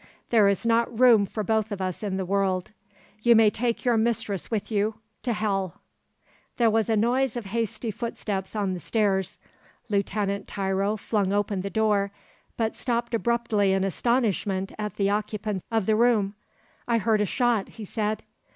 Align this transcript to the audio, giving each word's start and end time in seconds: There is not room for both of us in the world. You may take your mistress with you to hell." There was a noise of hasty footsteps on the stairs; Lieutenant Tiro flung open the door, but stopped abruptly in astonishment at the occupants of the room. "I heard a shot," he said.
There 0.31 0.49
is 0.49 0.65
not 0.65 0.99
room 0.99 1.27
for 1.27 1.43
both 1.43 1.71
of 1.71 1.79
us 1.79 2.01
in 2.01 2.17
the 2.17 2.25
world. 2.25 2.71
You 3.21 3.35
may 3.35 3.51
take 3.51 3.85
your 3.85 3.97
mistress 3.97 4.49
with 4.49 4.71
you 4.71 4.95
to 5.21 5.31
hell." 5.31 5.75
There 6.57 6.71
was 6.71 6.89
a 6.89 6.97
noise 6.97 7.35
of 7.35 7.45
hasty 7.45 7.91
footsteps 7.91 8.55
on 8.55 8.73
the 8.73 8.79
stairs; 8.79 9.37
Lieutenant 9.89 10.47
Tiro 10.47 10.97
flung 10.97 11.31
open 11.31 11.61
the 11.61 11.69
door, 11.69 12.09
but 12.57 12.75
stopped 12.75 13.13
abruptly 13.13 13.73
in 13.73 13.83
astonishment 13.83 14.71
at 14.79 14.95
the 14.95 15.11
occupants 15.11 15.63
of 15.69 15.85
the 15.85 15.95
room. 15.95 16.33
"I 16.87 16.97
heard 16.97 17.21
a 17.21 17.25
shot," 17.27 17.69
he 17.69 17.85
said. 17.85 18.23